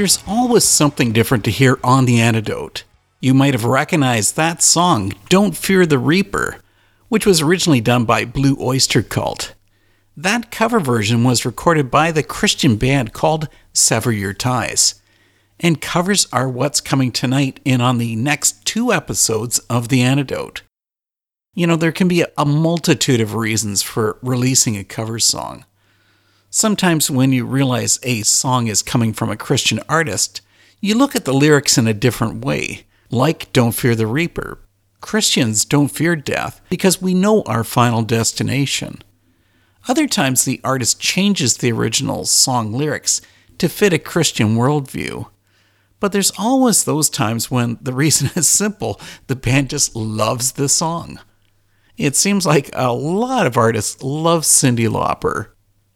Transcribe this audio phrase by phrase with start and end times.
[0.00, 2.84] There's always something different to hear on The Antidote.
[3.20, 6.62] You might have recognized that song, Don't Fear the Reaper,
[7.10, 9.52] which was originally done by Blue Oyster Cult.
[10.16, 15.02] That cover version was recorded by the Christian band called Sever Your Ties.
[15.58, 20.62] And covers are what's coming tonight and on the next two episodes of The Antidote.
[21.52, 25.66] You know, there can be a multitude of reasons for releasing a cover song.
[26.52, 30.40] Sometimes, when you realize a song is coming from a Christian artist,
[30.80, 34.58] you look at the lyrics in a different way, like Don't Fear the Reaper.
[35.00, 39.00] Christians don't fear death because we know our final destination.
[39.88, 43.20] Other times, the artist changes the original song lyrics
[43.58, 45.28] to fit a Christian worldview.
[46.00, 50.68] But there's always those times when the reason is simple the band just loves the
[50.68, 51.20] song.
[51.96, 55.50] It seems like a lot of artists love Cyndi Lauper.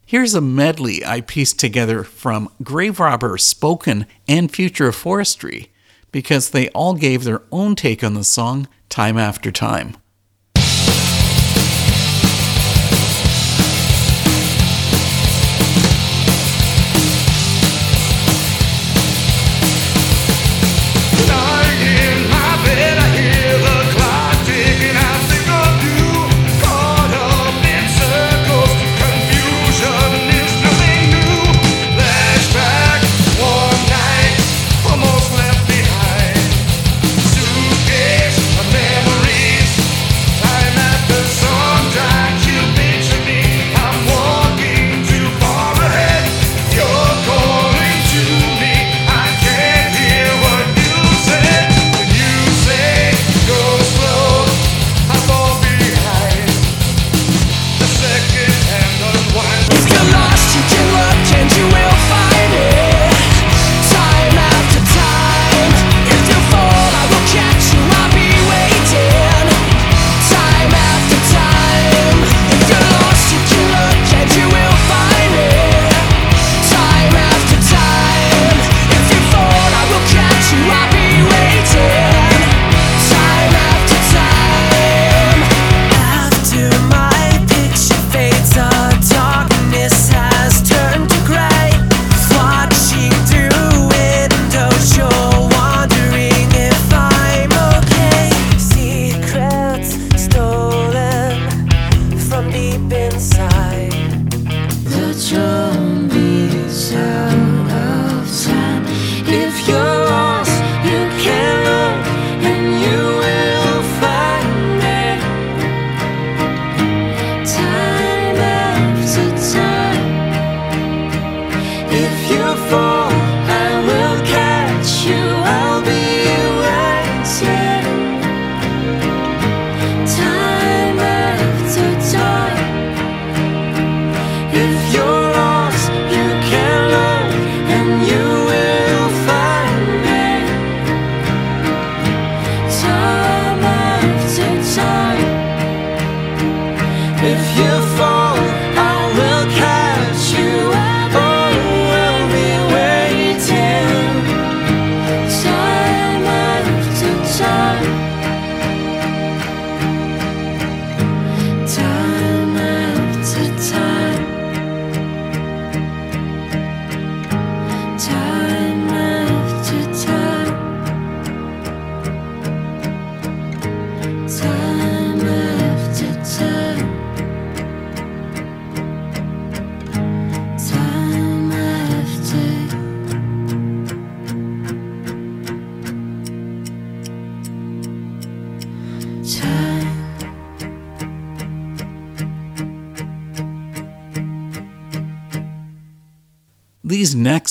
[0.06, 5.72] Here's a medley I pieced together from Grave Robber, Spoken, and Future of Forestry
[6.12, 9.96] because they all gave their own take on the song time after time.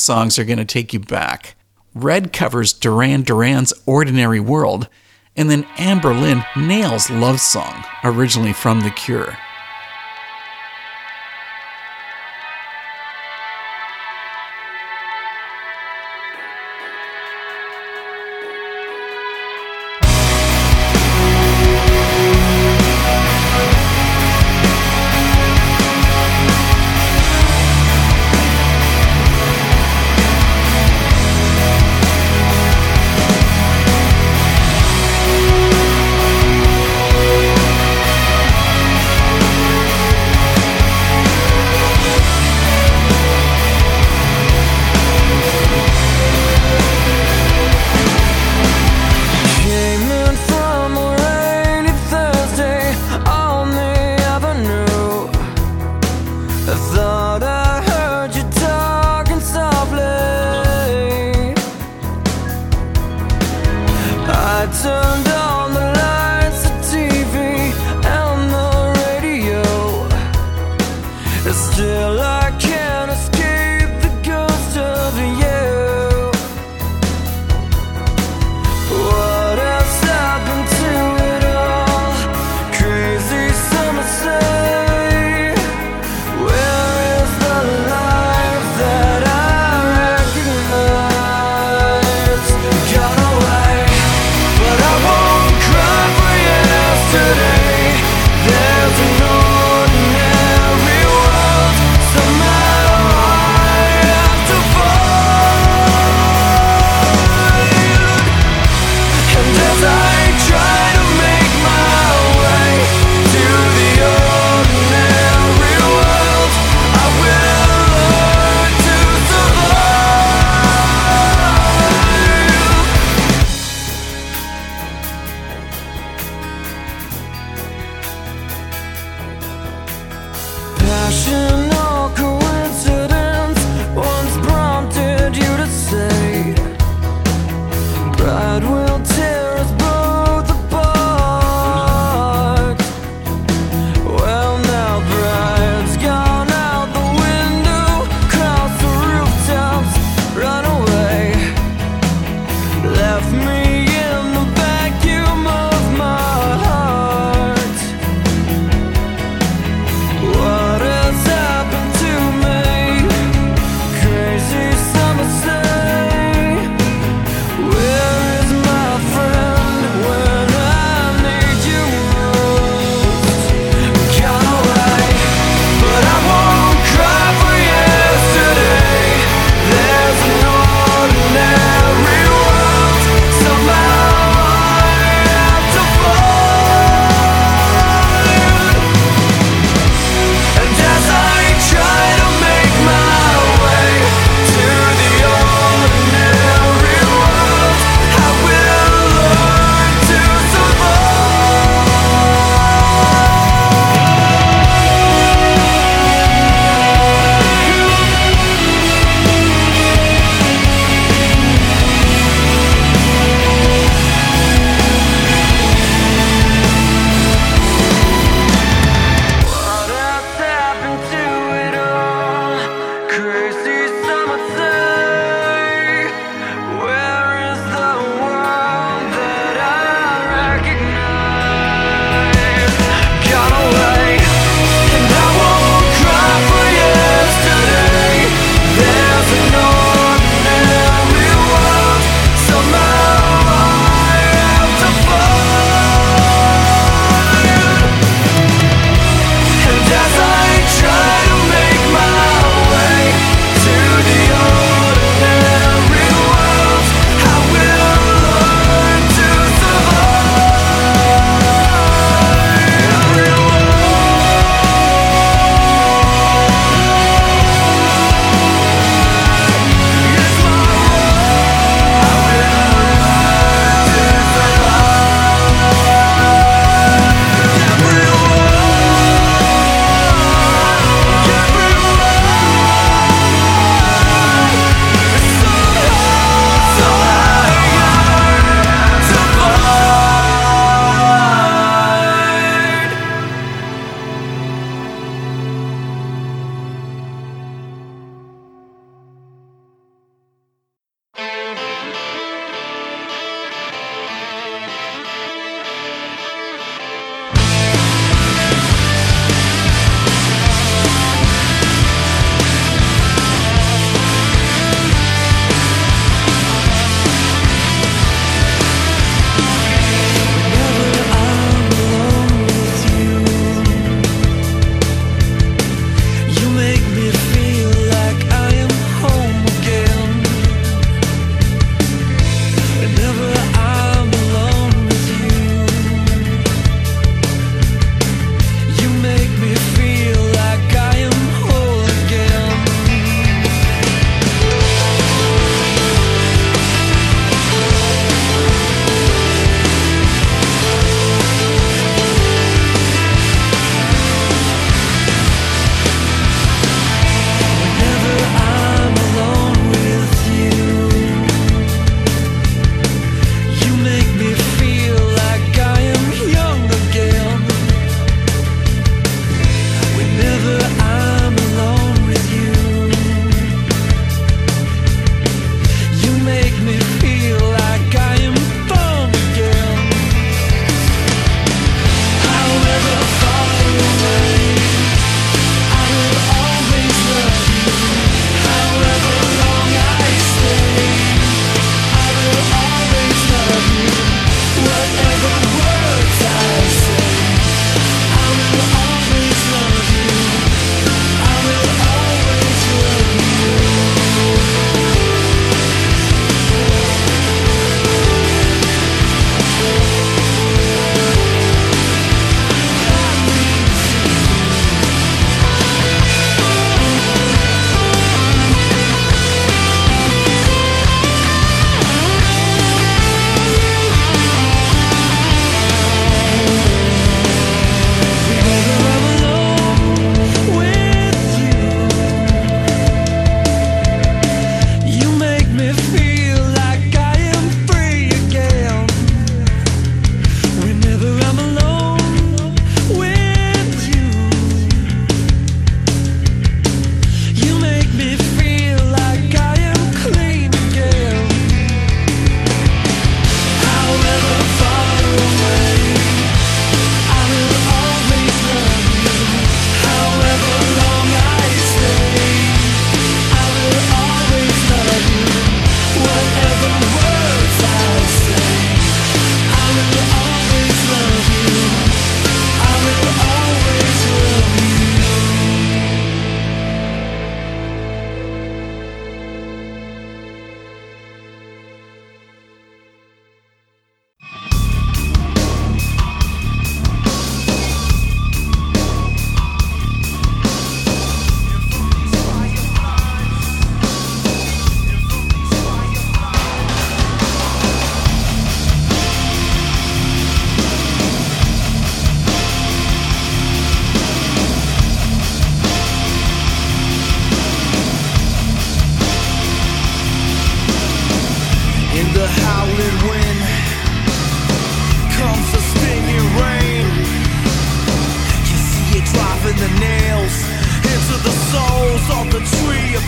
[0.04, 1.56] Songs are going to take you back.
[1.96, 4.90] Red covers Duran Duran's Ordinary World,
[5.36, 9.38] and then Anberlin nails Love Song, originally from The Cure.
[64.64, 65.43] I turned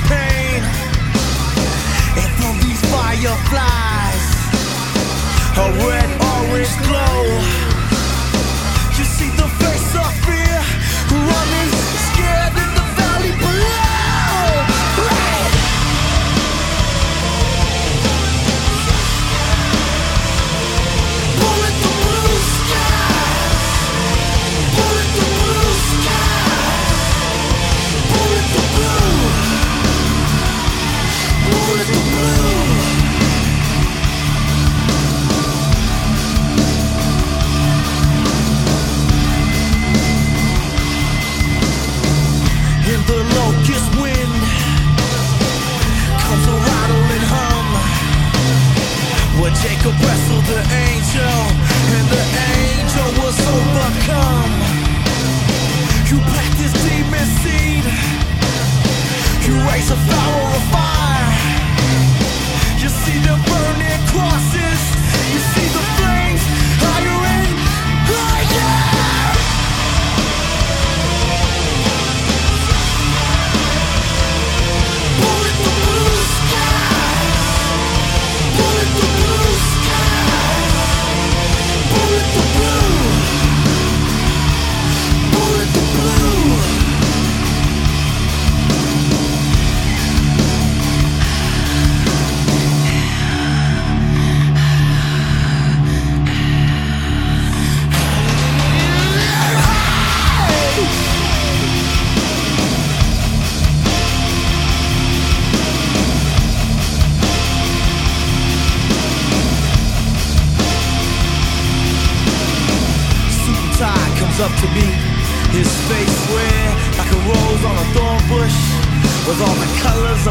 [0.08, 0.62] pain
[2.22, 4.26] and from these fireflies,
[5.58, 7.75] a red orange glow.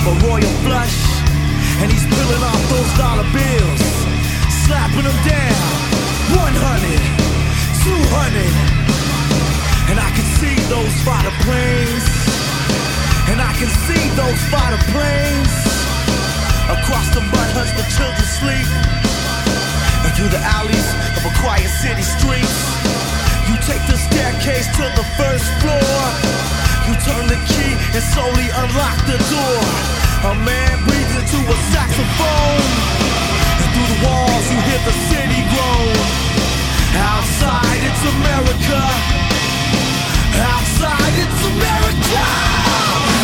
[0.07, 0.99] A royal flush.
[1.81, 3.83] And he's peeling off those dollar bills,
[4.65, 5.61] slapping them down.
[6.37, 6.53] 100,
[7.83, 8.75] 200.
[9.91, 12.05] And I can see those fighter planes.
[13.33, 15.53] And I can see those fighter planes.
[16.69, 18.69] Across the mud huts, the children sleep
[20.05, 22.57] and through the alleys of a quiet city streets.
[23.49, 26.54] You take the staircase to the first floor.
[26.85, 29.61] You turn the key and slowly unlock the door.
[30.29, 32.61] A man breathes into a saxophone.
[33.57, 35.97] And through the walls you hear the city groan.
[36.93, 38.81] Outside it's America.
[40.53, 43.24] Outside it's America.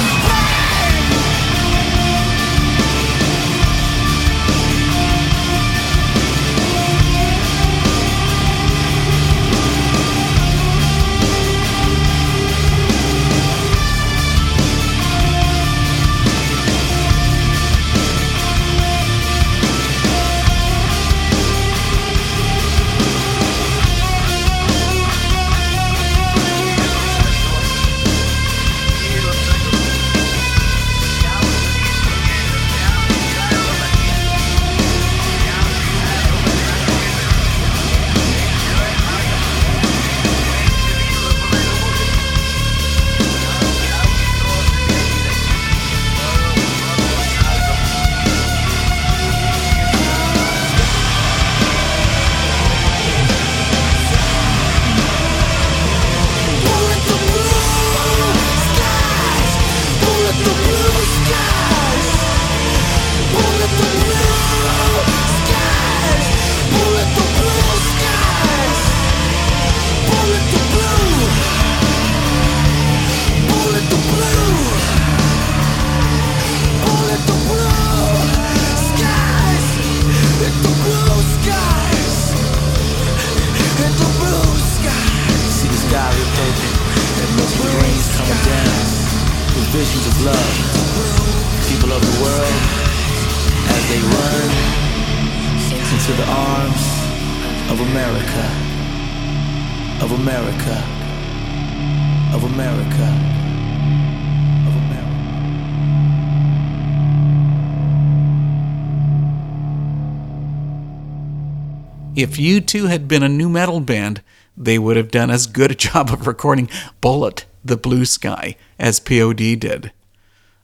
[112.23, 114.23] if U2 had been a nu metal band,
[114.57, 116.69] they would have done as good a job of recording
[117.01, 119.93] Bullet, the Blue Sky, as POD did.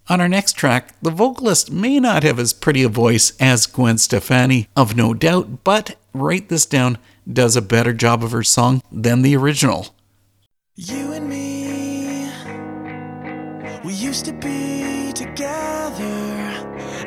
[0.09, 3.99] On our next track, the vocalist may not have as pretty a voice as Gwen
[3.99, 6.99] Stefani of No Doubt, but write this down,
[7.31, 9.95] does a better job of her song than the original.
[10.77, 12.31] You and me,
[13.85, 16.15] we used to be together,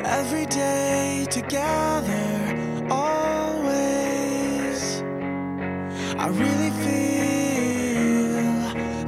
[0.04, 3.49] every day together, all
[6.22, 8.44] I really feel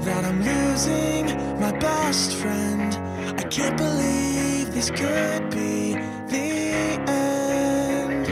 [0.06, 1.26] that I'm losing
[1.60, 2.90] my best friend.
[3.38, 5.92] I can't believe this could be
[6.32, 6.72] the
[7.06, 8.28] end.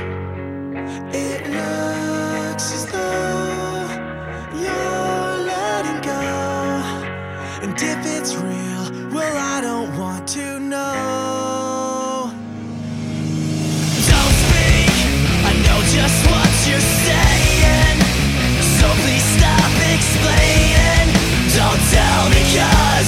[1.15, 3.87] It looks as though
[4.65, 6.23] you're letting go.
[7.61, 12.33] And if it's real, well, I don't want to know.
[14.09, 14.91] Don't speak,
[15.45, 17.30] I know just what you said
[20.01, 21.13] explaining.
[21.53, 23.00] Don't tell me cause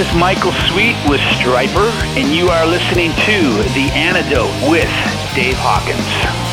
[0.00, 4.88] is Michael Sweet with Stryper, and you are listening to The Antidote with
[5.34, 6.49] Dave Hawkins.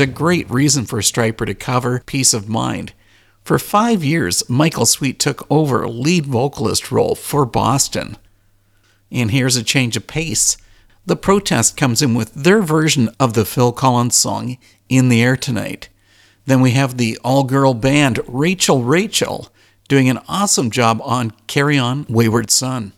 [0.00, 2.94] there's a great reason for Stryper to cover Peace of Mind.
[3.44, 8.16] For five years, Michael Sweet took over lead vocalist role for Boston.
[9.12, 10.56] And here's a change of pace.
[11.04, 14.56] The protest comes in with their version of the Phil Collins song
[14.88, 15.90] In the Air Tonight.
[16.46, 19.52] Then we have the all girl band Rachel Rachel
[19.86, 22.94] doing an awesome job on Carry On Wayward Son.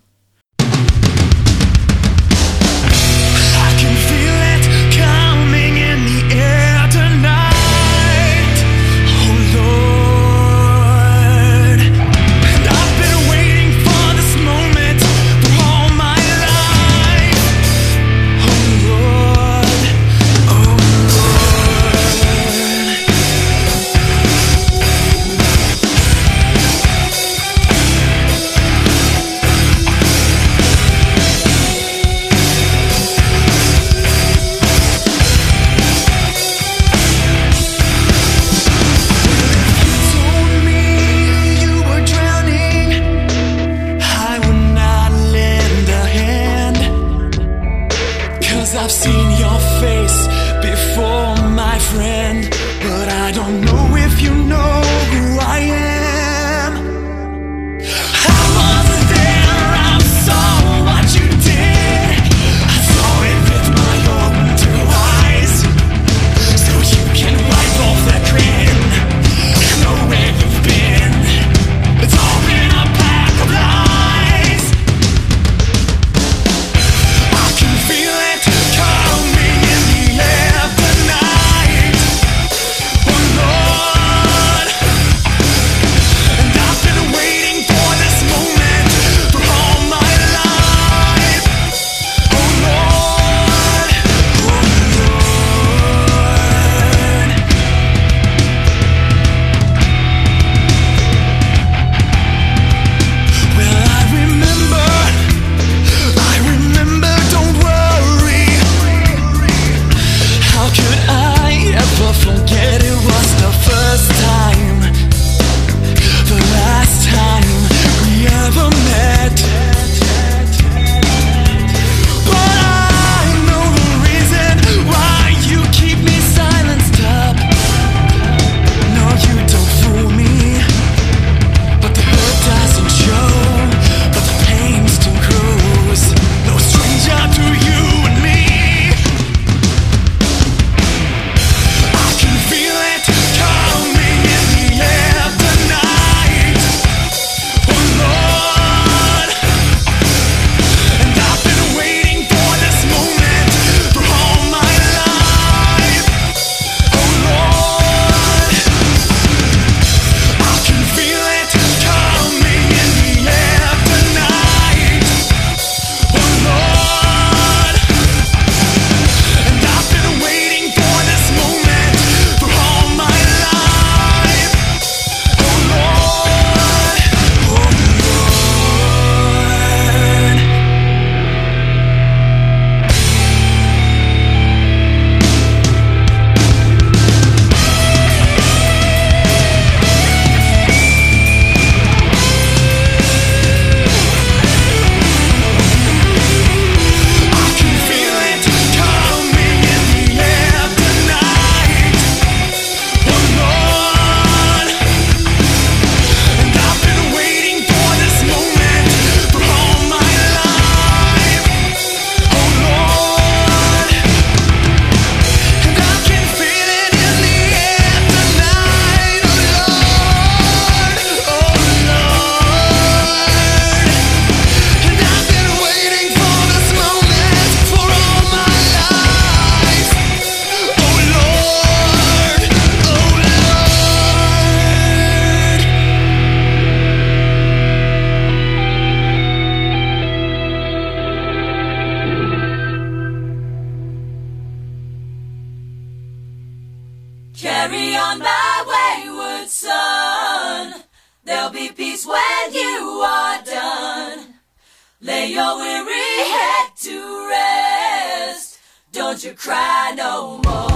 [255.04, 258.60] Lay your weary head to rest.
[258.92, 260.71] Don't you cry no more.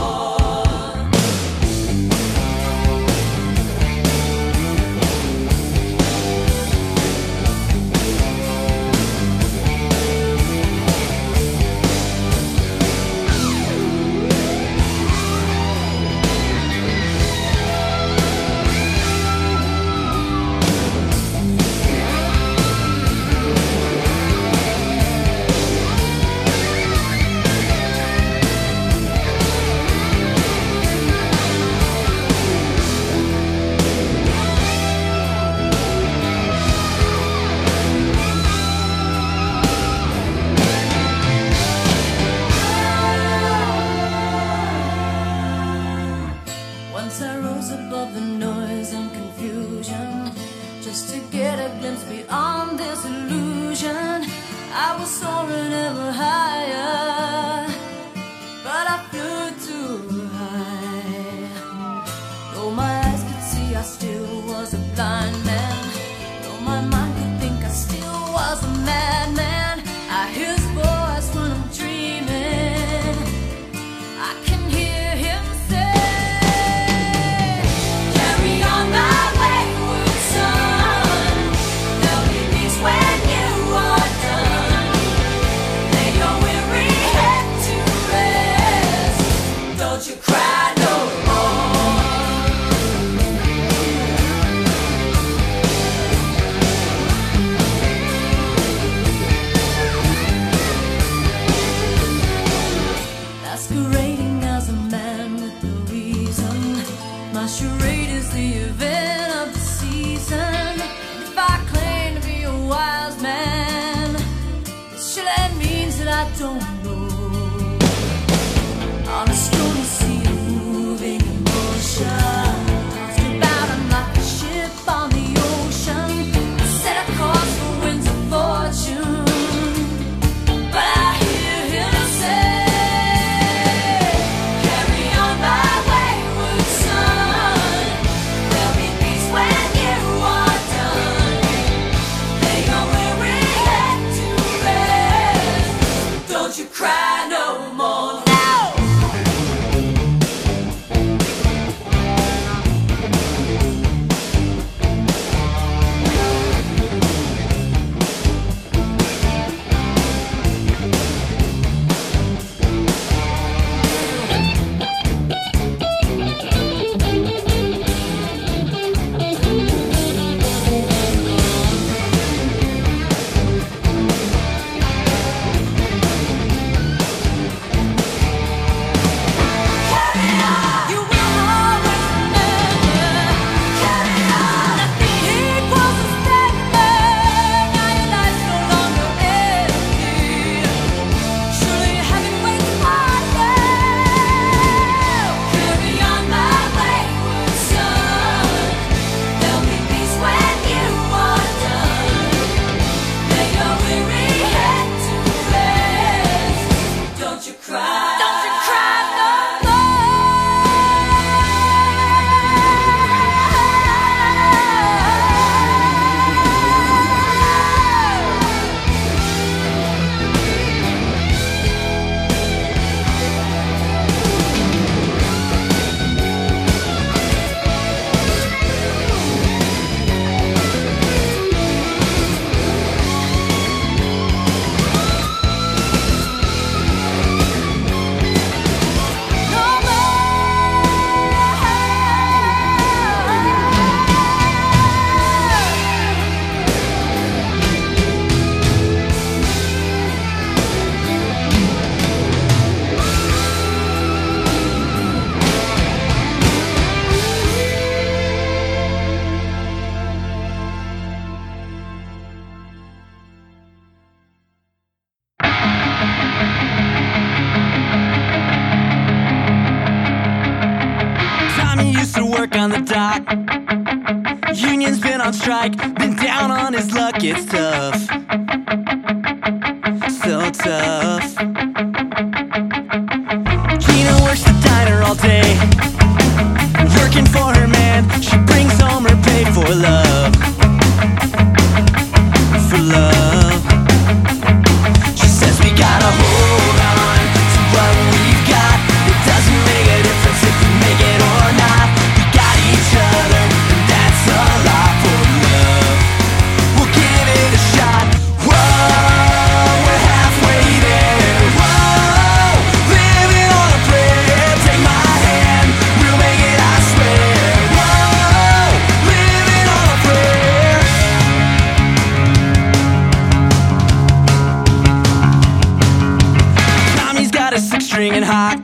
[327.96, 328.60] stringing hot.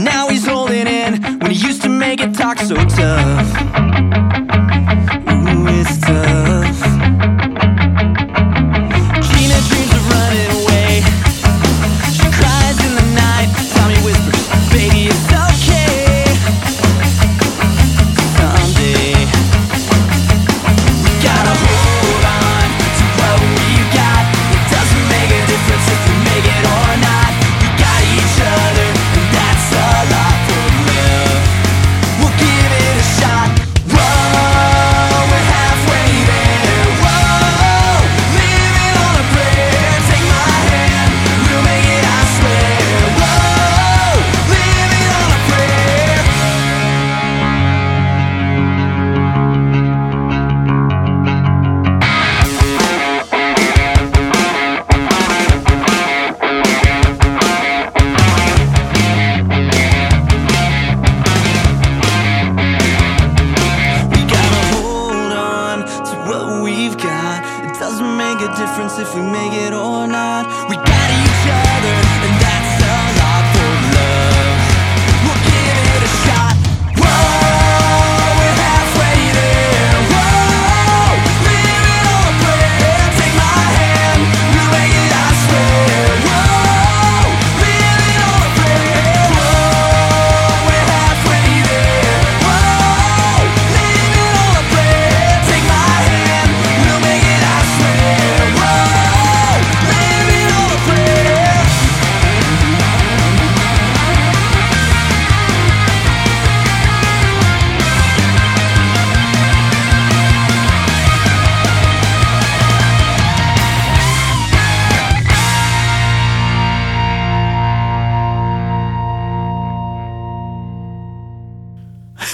[0.00, 4.31] Now he's holding in when he used to make it talk so tough.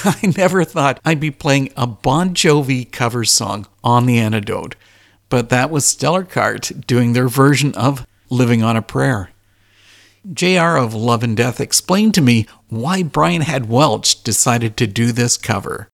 [0.23, 4.75] I never thought I'd be playing a Bon Jovi cover song on The Antidote,
[5.29, 9.29] but that was Stellar Kart doing their version of Living on a Prayer.
[10.33, 15.11] JR of Love and Death explained to me why Brian Head Welch decided to do
[15.11, 15.89] this cover.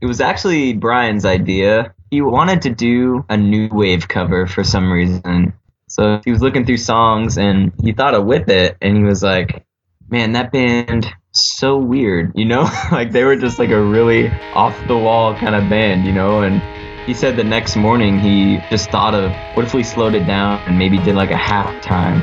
[0.00, 1.92] It was actually Brian's idea.
[2.12, 5.52] He wanted to do a new wave cover for some reason.
[5.88, 9.24] So he was looking through songs and he thought of Whip It and he was
[9.24, 9.64] like,
[10.08, 12.62] man, that band so weird, you know?
[12.92, 16.42] like they were just like a really off the wall kind of band, you know?
[16.42, 16.62] And
[17.06, 20.60] he said the next morning he just thought of what if we slowed it down
[20.66, 22.22] and maybe did like a half time.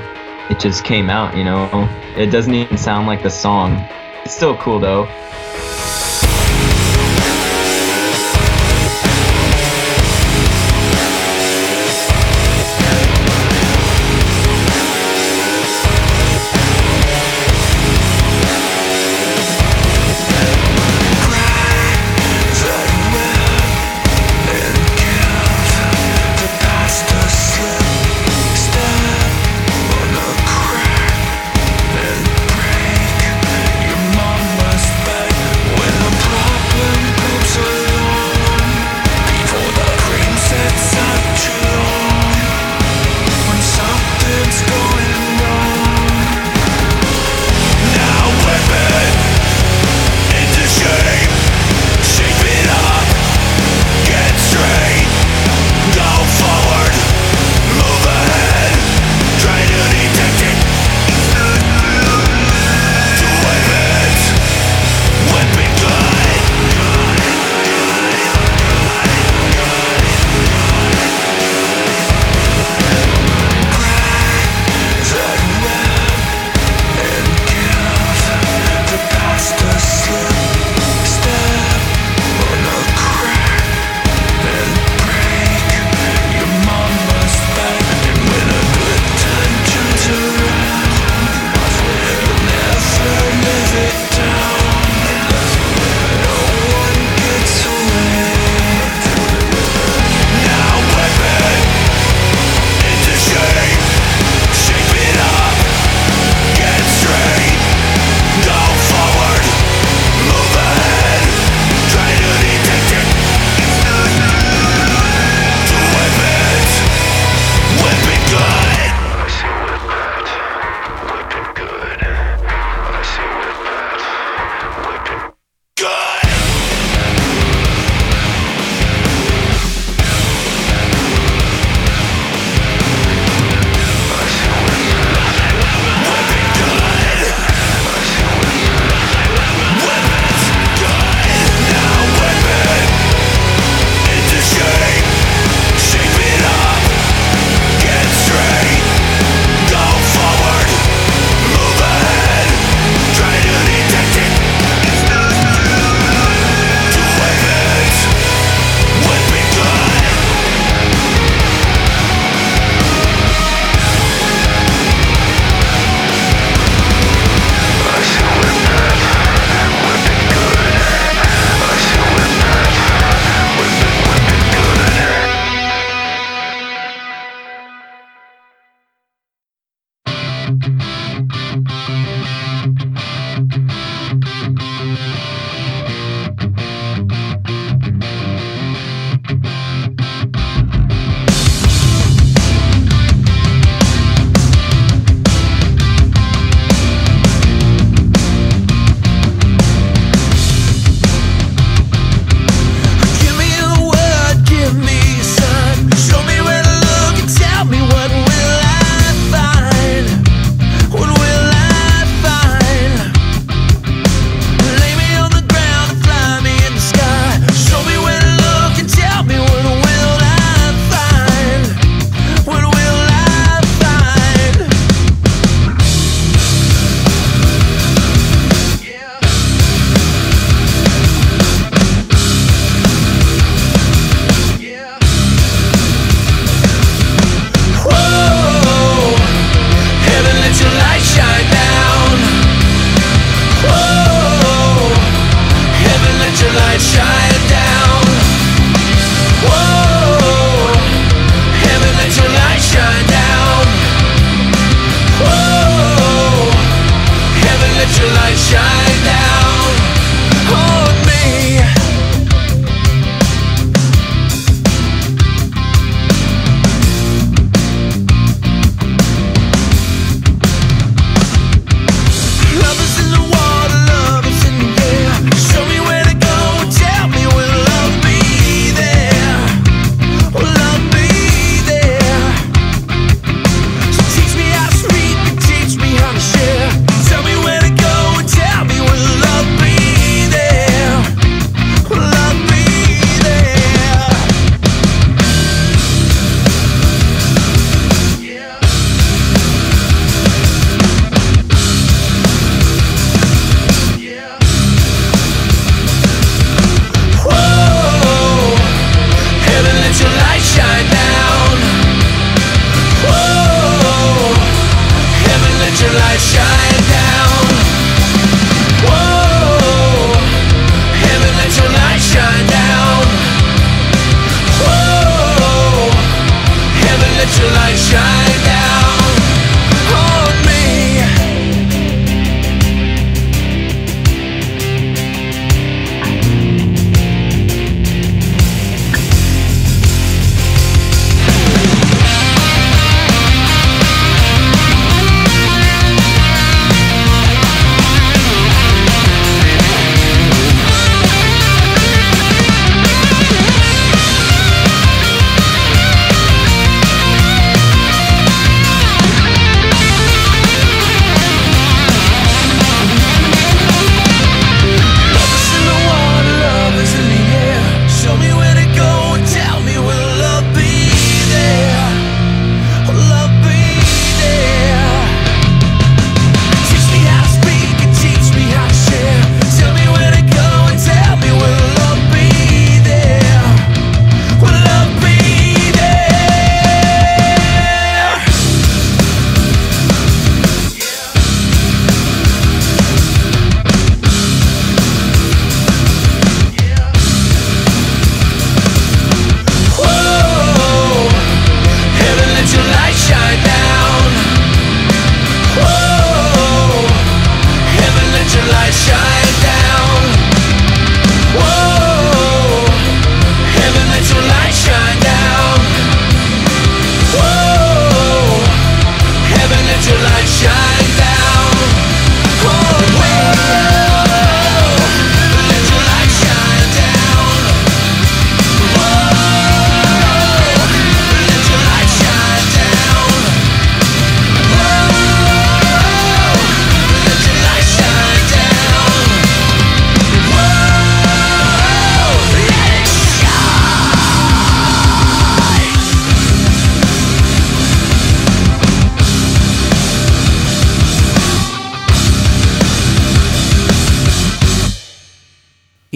[0.49, 1.87] It just came out, you know?
[2.15, 3.75] It doesn't even sound like the song.
[4.23, 5.05] It's still cool though.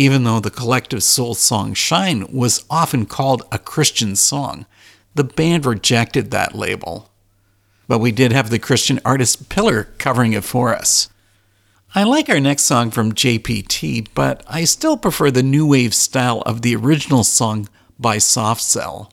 [0.05, 4.67] Even though the collective soul song Shine was often called a Christian song,
[5.15, 7.09] the band rejected that label.
[7.87, 11.09] But we did have the Christian artist Pillar covering it for us.
[11.95, 16.41] I like our next song from JPT, but I still prefer the new wave style
[16.41, 19.11] of the original song by Soft Cell.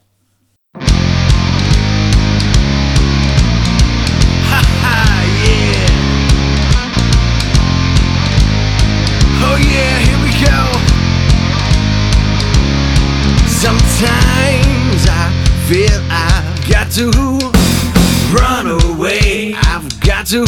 [16.95, 17.09] To
[18.37, 19.55] run away.
[19.57, 20.45] I've got to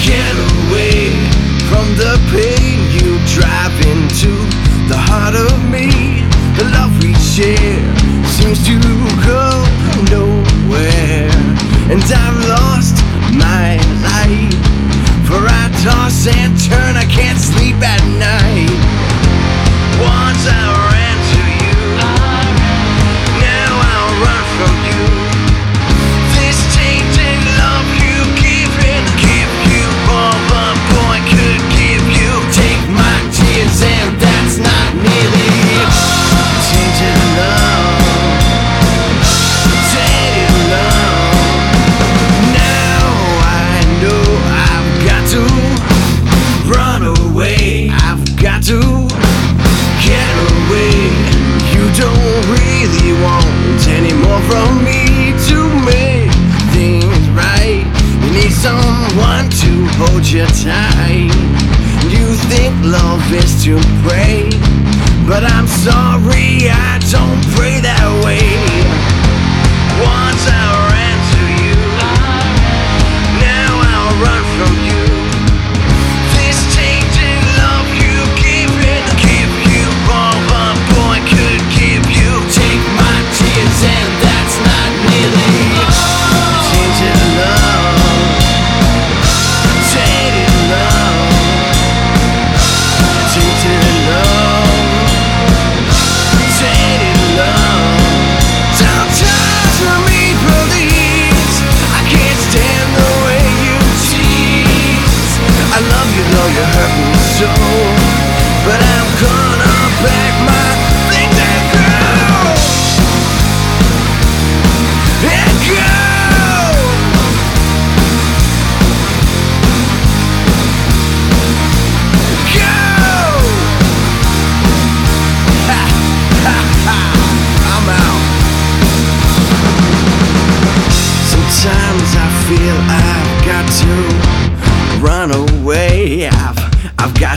[0.00, 1.12] get away
[1.68, 4.32] from the pain you drive into
[4.88, 6.24] the heart of me.
[6.56, 7.76] The love we share
[8.24, 8.80] seems to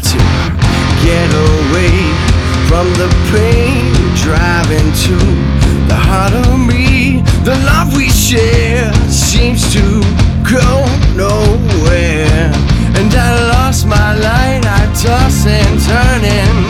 [0.02, 0.20] to
[1.06, 1.95] get away
[2.68, 5.18] from the pain driving to
[5.88, 7.22] the heart of me.
[7.43, 9.84] The love we share seems to
[10.47, 10.86] go
[11.16, 12.52] nowhere.
[12.97, 16.61] And I lost my light, I toss and turn and,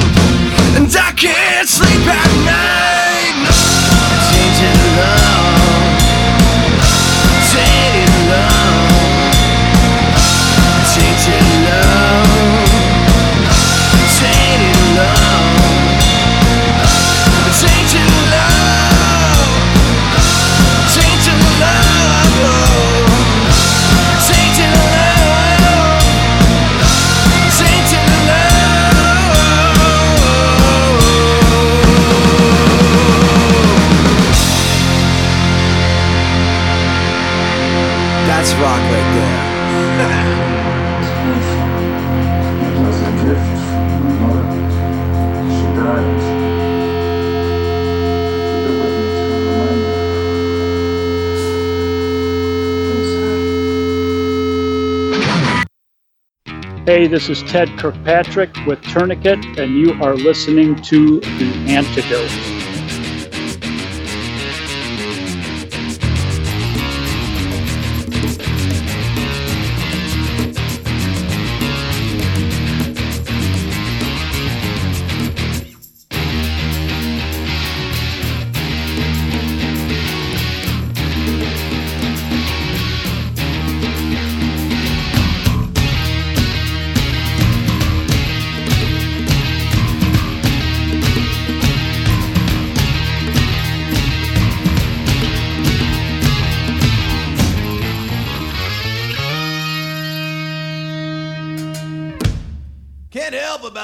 [56.92, 62.51] Hey, this is Ted Kirkpatrick with Tourniquet, and you are listening to The Antidote.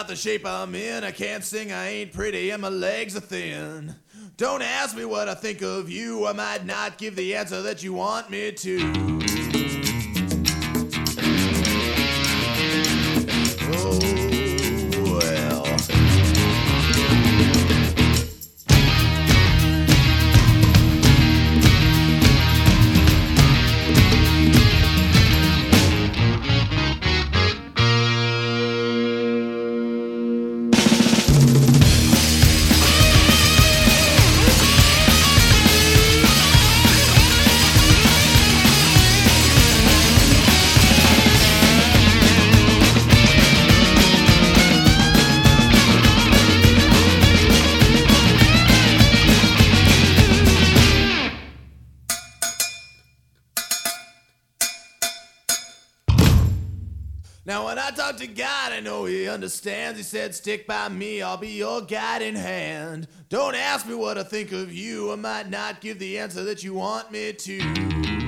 [0.08, 1.04] The shape I'm in.
[1.04, 3.96] I can't sing, I ain't pretty, and my legs are thin.
[4.38, 6.28] Don't ask me what I think of you.
[6.28, 9.17] I might not give the answer that you want me to.
[59.48, 59.98] Understands.
[59.98, 63.08] He said, Stick by me, I'll be your guiding hand.
[63.30, 65.14] Don't ask me what I think of you.
[65.14, 68.27] I might not give the answer that you want me to.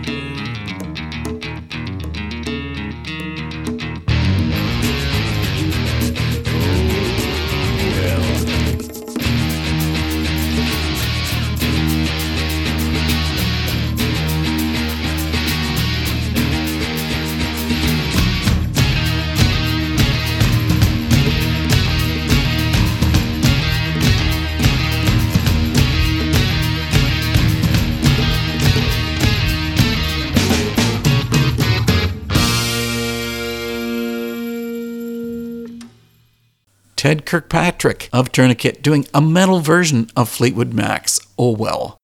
[37.09, 41.97] Ted Kirkpatrick of Tourniquet doing a metal version of Fleetwood Mac's Oh Well.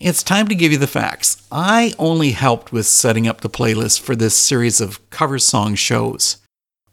[0.00, 1.46] It's time to give you the facts.
[1.52, 6.38] I only helped with setting up the playlist for this series of cover song shows.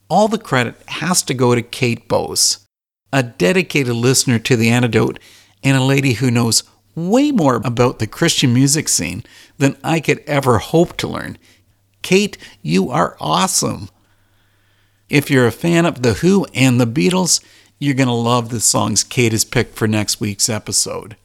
[0.07, 2.59] All the credit has to go to Kate Bose,
[3.11, 5.19] a dedicated listener to The Antidote
[5.63, 6.61] and a lady who knows
[6.93, 9.23] way more about the Christian music scene
[9.57, 11.39] than I could ever hope to learn.
[12.03, 13.89] Kate, you are awesome.
[15.09, 17.41] If you're a fan of The Who and the Beatles,
[17.79, 21.15] you're going to love the songs Kate has picked for next week's episode.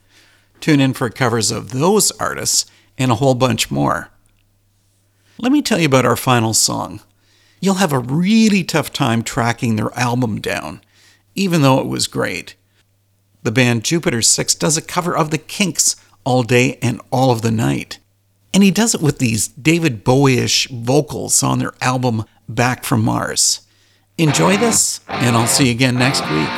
[0.61, 4.11] Tune in for covers of those artists and a whole bunch more.
[5.37, 7.01] Let me tell you about our final song.
[7.61, 10.81] You'll have a really tough time tracking their album down,
[11.35, 12.55] even though it was great.
[13.43, 17.43] The band Jupiter 6 does a cover of The Kinks all day and all of
[17.43, 17.99] the night.
[18.55, 23.03] And he does it with these David Bowie ish vocals on their album Back from
[23.03, 23.63] Mars.
[24.23, 26.49] Enjoy this, and I'll see you again next week.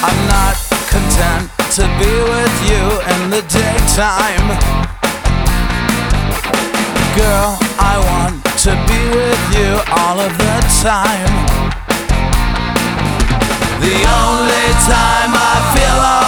[0.00, 0.56] I'm not
[0.88, 2.80] content to be with you
[3.12, 4.48] in the daytime.
[7.14, 9.68] Girl, I want to be with you
[10.00, 11.34] all of the time.
[13.82, 16.21] The only time I feel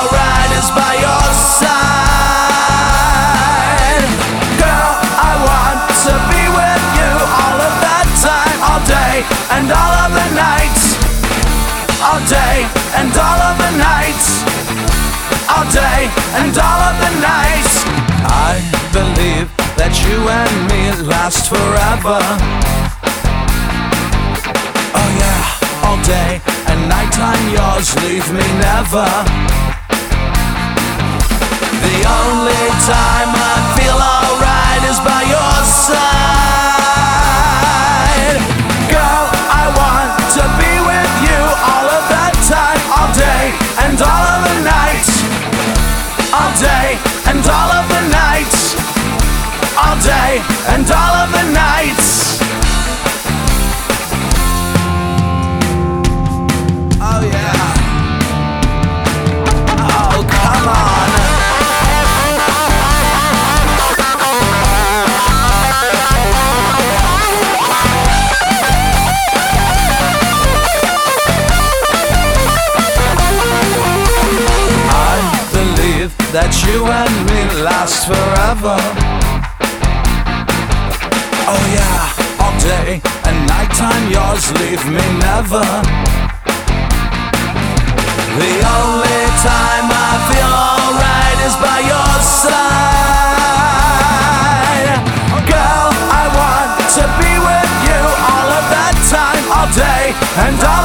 [16.37, 17.74] and all of the nights.
[18.26, 18.59] I
[18.91, 19.47] believe
[19.78, 22.18] that you and me last forever.
[24.99, 29.09] Oh yeah, all day and nighttime yours leave me never.
[31.87, 35.55] The only time I feel alright is by your
[35.87, 36.74] side.
[46.65, 46.99] Day
[47.31, 48.61] and all of the nights.
[49.83, 50.33] All day
[50.73, 52.03] and all of the nights.
[76.69, 78.79] you and me last forever.
[81.47, 85.67] Oh yeah, all day and nighttime, yours leave me never.
[88.41, 93.05] The only time I feel alright is by your side.
[95.47, 95.89] Girl,
[96.21, 98.01] I want to be with you
[98.31, 100.05] all of that time, all day
[100.47, 100.84] and all.